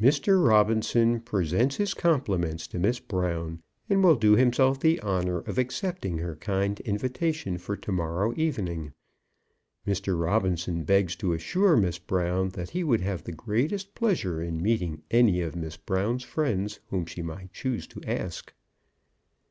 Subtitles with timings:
[0.00, 0.42] Mr.
[0.42, 3.60] Robinson presents his compliments to Miss Brown,
[3.90, 8.94] and will do himself the honour of accepting her kind invitation for to morrow evening.
[9.86, 10.18] Mr.
[10.18, 15.42] Robinson begs to assure Miss Brown that he would have great pleasure in meeting any
[15.42, 18.54] of Miss Brown's friends whom she might choose to ask.